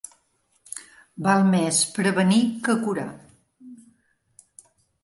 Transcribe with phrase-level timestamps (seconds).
[1.27, 3.07] Val més prevenir que curar.